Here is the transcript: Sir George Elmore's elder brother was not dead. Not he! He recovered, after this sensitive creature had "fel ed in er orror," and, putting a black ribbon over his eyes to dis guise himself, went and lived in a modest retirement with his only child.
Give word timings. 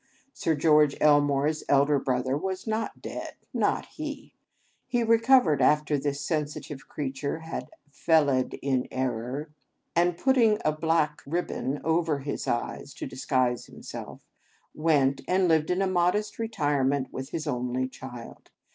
Sir 0.33 0.55
George 0.55 0.97
Elmore's 0.99 1.63
elder 1.69 1.99
brother 1.99 2.35
was 2.35 2.65
not 2.65 3.03
dead. 3.03 3.35
Not 3.53 3.85
he! 3.85 4.33
He 4.87 5.03
recovered, 5.03 5.61
after 5.61 5.95
this 5.95 6.19
sensitive 6.21 6.87
creature 6.87 7.41
had 7.41 7.69
"fel 7.91 8.31
ed 8.31 8.55
in 8.63 8.87
er 8.91 8.95
orror," 8.97 9.47
and, 9.95 10.17
putting 10.17 10.57
a 10.65 10.71
black 10.71 11.21
ribbon 11.27 11.79
over 11.83 12.17
his 12.17 12.47
eyes 12.47 12.95
to 12.95 13.05
dis 13.05 13.27
guise 13.27 13.67
himself, 13.67 14.21
went 14.73 15.21
and 15.27 15.47
lived 15.47 15.69
in 15.69 15.83
a 15.83 15.87
modest 15.87 16.39
retirement 16.39 17.13
with 17.13 17.29
his 17.29 17.45
only 17.45 17.87
child. 17.87 18.49